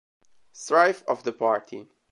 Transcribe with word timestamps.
Strife 0.51 1.03
of 1.07 1.21
the 1.21 1.31
Party 1.31 1.87